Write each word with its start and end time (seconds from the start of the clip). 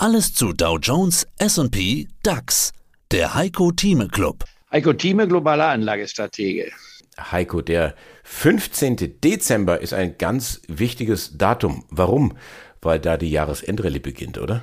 Alles 0.00 0.32
zu 0.32 0.52
Dow 0.52 0.78
Jones, 0.78 1.26
S&P, 1.38 2.06
DAX. 2.22 2.72
Der 3.10 3.34
Heiko 3.34 3.72
Thieme 3.72 4.06
Club. 4.06 4.44
Heiko 4.70 4.92
Thieme, 4.92 5.26
globaler 5.26 5.70
Anlagestratege. 5.70 6.70
Heiko, 7.18 7.62
der 7.62 7.96
15. 8.22 9.20
Dezember 9.20 9.80
ist 9.80 9.92
ein 9.92 10.16
ganz 10.16 10.62
wichtiges 10.68 11.36
Datum. 11.36 11.84
Warum? 11.90 12.36
Weil 12.80 13.00
da 13.00 13.16
die 13.16 13.28
Jahresendrallye 13.32 13.98
beginnt, 13.98 14.38
oder? 14.38 14.62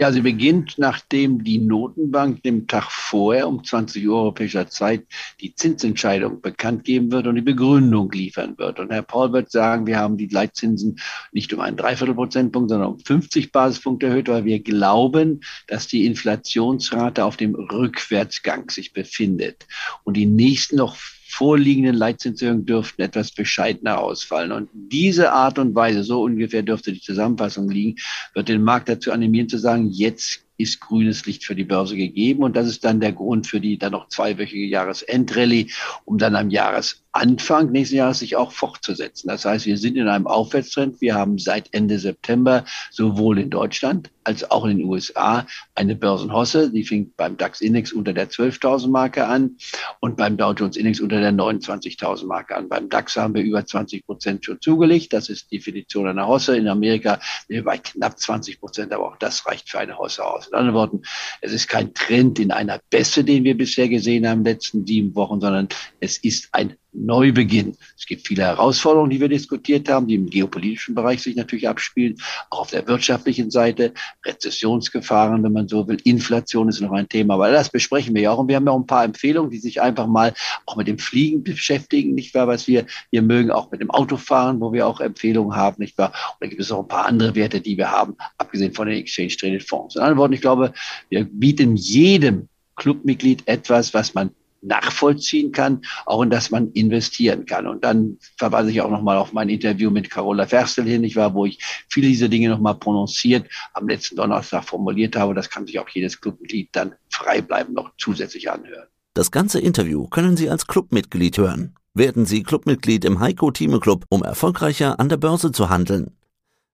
Ja, 0.00 0.12
sie 0.12 0.20
beginnt, 0.20 0.78
nachdem 0.78 1.42
die 1.42 1.58
Notenbank 1.58 2.44
dem 2.44 2.68
Tag 2.68 2.88
vorher 2.92 3.48
um 3.48 3.64
20 3.64 4.06
Uhr 4.06 4.14
europäischer 4.14 4.68
Zeit 4.68 5.04
die 5.40 5.56
Zinsentscheidung 5.56 6.40
bekannt 6.40 6.84
geben 6.84 7.10
wird 7.10 7.26
und 7.26 7.34
die 7.34 7.42
Begründung 7.42 8.12
liefern 8.12 8.56
wird. 8.58 8.78
Und 8.78 8.92
Herr 8.92 9.02
Paul 9.02 9.32
wird 9.32 9.50
sagen, 9.50 9.88
wir 9.88 9.98
haben 9.98 10.16
die 10.16 10.28
Leitzinsen 10.28 11.00
nicht 11.32 11.52
um 11.52 11.58
einen 11.58 11.76
Dreiviertelprozentpunkt, 11.76 12.70
sondern 12.70 12.92
um 12.92 13.00
50 13.00 13.50
Basispunkte 13.50 14.06
erhöht, 14.06 14.28
weil 14.28 14.44
wir 14.44 14.60
glauben, 14.60 15.40
dass 15.66 15.88
die 15.88 16.06
Inflationsrate 16.06 17.24
auf 17.24 17.36
dem 17.36 17.56
Rückwärtsgang 17.56 18.70
sich 18.70 18.92
befindet 18.92 19.66
und 20.04 20.16
die 20.16 20.26
nächsten 20.26 20.76
noch 20.76 20.96
vorliegenden 21.28 21.94
Leitzinserhöhungen 21.94 22.64
dürften 22.64 23.02
etwas 23.02 23.32
bescheidener 23.32 23.98
ausfallen. 23.98 24.50
Und 24.50 24.70
diese 24.72 25.30
Art 25.32 25.58
und 25.58 25.74
Weise, 25.74 26.02
so 26.02 26.22
ungefähr 26.22 26.62
dürfte 26.62 26.92
die 26.92 27.02
Zusammenfassung 27.02 27.68
liegen, 27.68 27.96
wird 28.32 28.48
den 28.48 28.64
Markt 28.64 28.88
dazu 28.88 29.12
animieren 29.12 29.48
zu 29.48 29.58
sagen, 29.58 29.90
jetzt 29.90 30.47
ist 30.58 30.80
grünes 30.80 31.24
Licht 31.24 31.44
für 31.44 31.54
die 31.54 31.64
Börse 31.64 31.96
gegeben. 31.96 32.42
Und 32.42 32.56
das 32.56 32.66
ist 32.66 32.84
dann 32.84 33.00
der 33.00 33.12
Grund 33.12 33.46
für 33.46 33.60
die 33.60 33.78
dann 33.78 33.92
noch 33.92 34.08
zweiwöchige 34.08 34.66
Jahresendrallye, 34.66 35.68
um 36.04 36.18
dann 36.18 36.36
am 36.36 36.50
Jahresanfang 36.50 37.70
nächsten 37.70 37.96
Jahres 37.96 38.18
sich 38.18 38.36
auch 38.36 38.52
fortzusetzen. 38.52 39.28
Das 39.28 39.44
heißt, 39.44 39.66
wir 39.66 39.78
sind 39.78 39.96
in 39.96 40.08
einem 40.08 40.26
Aufwärtstrend. 40.26 41.00
Wir 41.00 41.14
haben 41.14 41.38
seit 41.38 41.72
Ende 41.72 41.98
September 41.98 42.64
sowohl 42.90 43.38
in 43.38 43.50
Deutschland 43.50 44.10
als 44.24 44.50
auch 44.50 44.66
in 44.66 44.78
den 44.78 44.86
USA 44.86 45.46
eine 45.74 45.94
Börsenhosse. 45.94 46.70
Die 46.70 46.84
fing 46.84 47.12
beim 47.16 47.36
DAX-Index 47.36 47.92
unter 47.92 48.12
der 48.12 48.28
12.000 48.28 48.88
Marke 48.88 49.26
an 49.26 49.56
und 50.00 50.16
beim 50.16 50.36
Dow 50.36 50.52
Jones-Index 50.52 51.00
unter 51.00 51.20
der 51.20 51.32
29.000 51.32 52.26
Marke 52.26 52.56
an. 52.56 52.68
Beim 52.68 52.88
DAX 52.88 53.16
haben 53.16 53.34
wir 53.34 53.42
über 53.42 53.64
20 53.64 54.04
Prozent 54.04 54.44
schon 54.44 54.60
zugelegt. 54.60 55.12
Das 55.12 55.28
ist 55.28 55.50
die 55.50 55.58
Definition 55.58 56.06
einer 56.06 56.26
Hosse. 56.26 56.56
In 56.56 56.68
Amerika 56.68 57.20
bei 57.64 57.78
knapp 57.78 58.18
20 58.18 58.60
Prozent, 58.60 58.92
aber 58.92 59.08
auch 59.08 59.16
das 59.16 59.46
reicht 59.46 59.70
für 59.70 59.78
eine 59.78 59.96
Hosse 59.96 60.24
aus. 60.24 60.47
Mit 60.48 60.54
anderen 60.54 60.74
Worten, 60.74 61.02
es 61.42 61.52
ist 61.52 61.68
kein 61.68 61.92
Trend 61.94 62.38
in 62.38 62.50
einer 62.50 62.80
Bässe, 62.90 63.24
den 63.24 63.44
wir 63.44 63.56
bisher 63.56 63.88
gesehen 63.88 64.26
haben 64.26 64.38
in 64.38 64.44
den 64.44 64.54
letzten 64.54 64.86
sieben 64.86 65.14
Wochen, 65.14 65.40
sondern 65.40 65.68
es 66.00 66.18
ist 66.18 66.48
ein 66.52 66.76
Neubeginn. 67.04 67.76
Es 67.96 68.06
gibt 68.06 68.26
viele 68.26 68.42
Herausforderungen, 68.42 69.10
die 69.10 69.20
wir 69.20 69.28
diskutiert 69.28 69.88
haben, 69.88 70.06
die 70.06 70.14
im 70.14 70.28
geopolitischen 70.28 70.94
Bereich 70.94 71.22
sich 71.22 71.36
natürlich 71.36 71.68
abspielen, 71.68 72.16
auch 72.50 72.60
auf 72.60 72.70
der 72.70 72.86
wirtschaftlichen 72.86 73.50
Seite, 73.50 73.92
Rezessionsgefahren, 74.24 75.42
wenn 75.42 75.52
man 75.52 75.68
so 75.68 75.86
will, 75.88 75.98
Inflation 76.04 76.68
ist 76.68 76.80
noch 76.80 76.92
ein 76.92 77.08
Thema, 77.08 77.34
aber 77.34 77.50
das 77.50 77.70
besprechen 77.70 78.14
wir 78.14 78.22
ja 78.22 78.30
auch. 78.32 78.38
Und 78.38 78.48
wir 78.48 78.56
haben 78.56 78.66
ja 78.66 78.72
auch 78.72 78.80
ein 78.80 78.86
paar 78.86 79.04
Empfehlungen, 79.04 79.50
die 79.50 79.58
sich 79.58 79.80
einfach 79.80 80.06
mal 80.06 80.34
auch 80.66 80.76
mit 80.76 80.88
dem 80.88 80.98
Fliegen 80.98 81.42
beschäftigen, 81.42 82.14
nicht 82.14 82.34
wahr, 82.34 82.48
was 82.48 82.66
wir 82.66 82.86
hier 83.10 83.22
mögen, 83.22 83.50
auch 83.50 83.70
mit 83.70 83.80
dem 83.80 83.90
Autofahren, 83.90 84.60
wo 84.60 84.72
wir 84.72 84.86
auch 84.86 85.00
Empfehlungen 85.00 85.56
haben, 85.56 85.76
nicht 85.78 85.96
wahr, 85.98 86.08
und 86.08 86.36
da 86.40 86.46
gibt 86.48 86.60
es 86.60 86.72
auch 86.72 86.80
ein 86.80 86.88
paar 86.88 87.06
andere 87.06 87.34
Werte, 87.34 87.60
die 87.60 87.76
wir 87.76 87.90
haben, 87.90 88.16
abgesehen 88.38 88.72
von 88.72 88.88
den 88.88 88.98
Exchange 88.98 89.36
Traded 89.36 89.62
Fonds. 89.62 89.96
In 89.96 90.02
anderen 90.02 90.18
Worten, 90.18 90.34
ich 90.34 90.40
glaube, 90.40 90.72
wir 91.08 91.24
bieten 91.24 91.76
jedem 91.76 92.48
Clubmitglied 92.76 93.42
etwas, 93.46 93.92
was 93.92 94.14
man 94.14 94.30
nachvollziehen 94.62 95.52
kann, 95.52 95.82
auch 96.06 96.22
in 96.22 96.30
das 96.30 96.50
man 96.50 96.70
investieren 96.72 97.46
kann. 97.46 97.66
Und 97.66 97.84
dann 97.84 98.18
verweise 98.36 98.70
ich 98.70 98.80
auch 98.80 98.90
nochmal 98.90 99.16
auf 99.16 99.32
mein 99.32 99.48
Interview 99.48 99.90
mit 99.90 100.10
Carola 100.10 100.46
Ferstel 100.46 100.84
hin, 100.84 101.04
ich 101.04 101.16
war, 101.16 101.34
wo 101.34 101.46
ich 101.46 101.58
viele 101.88 102.08
dieser 102.08 102.28
Dinge 102.28 102.48
nochmal 102.48 102.74
prononciert 102.74 103.48
am 103.74 103.88
letzten 103.88 104.16
Donnerstag 104.16 104.64
formuliert 104.64 105.16
habe. 105.16 105.34
Das 105.34 105.50
kann 105.50 105.66
sich 105.66 105.78
auch 105.78 105.88
jedes 105.88 106.20
Clubmitglied 106.20 106.68
dann 106.72 106.94
frei 107.10 107.40
bleiben 107.40 107.74
noch 107.74 107.90
zusätzlich 107.98 108.50
anhören. 108.50 108.88
Das 109.14 109.30
ganze 109.30 109.58
Interview 109.58 110.06
können 110.06 110.36
Sie 110.36 110.48
als 110.48 110.66
Clubmitglied 110.66 111.38
hören. 111.38 111.74
Werden 111.94 112.26
Sie 112.26 112.44
Clubmitglied 112.44 113.04
im 113.04 113.18
Heiko 113.18 113.50
Thieme 113.50 113.80
Club, 113.80 114.04
um 114.10 114.22
erfolgreicher 114.22 115.00
an 115.00 115.08
der 115.08 115.16
Börse 115.16 115.50
zu 115.50 115.70
handeln. 115.70 116.12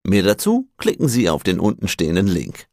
Mehr 0.06 0.22
dazu 0.22 0.68
klicken 0.76 1.08
Sie 1.08 1.30
auf 1.30 1.42
den 1.42 1.58
untenstehenden 1.58 2.26
Link. 2.26 2.66